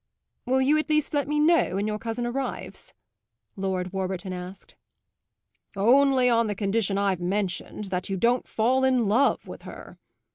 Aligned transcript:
"Will 0.47 0.63
you 0.63 0.79
at 0.79 0.89
least 0.89 1.13
let 1.13 1.27
me 1.27 1.39
know 1.39 1.75
when 1.75 1.85
your 1.85 1.99
cousin 1.99 2.25
arrives?" 2.25 2.95
Lord 3.55 3.93
Warburton 3.93 4.33
asked. 4.33 4.75
"Only 5.75 6.27
on 6.27 6.47
the 6.47 6.55
condition 6.55 6.97
I've 6.97 7.21
mentioned 7.21 7.85
that 7.91 8.09
you 8.09 8.17
don't 8.17 8.47
fall 8.47 8.83
in 8.83 9.07
love 9.07 9.45
with 9.47 9.61
her!" 9.61 9.99